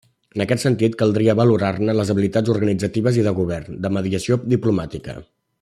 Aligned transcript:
En 0.37 0.43
aquest 0.43 0.63
sentit, 0.63 0.95
caldria 1.01 1.35
valorar-ne 1.41 1.95
les 1.99 2.11
habilitats 2.15 2.53
organitzatives 2.55 3.23
i 3.23 3.29
de 3.31 3.37
govern, 3.43 3.81
de 3.85 3.95
mediació 3.99 4.43
diplomàtica. 4.59 5.21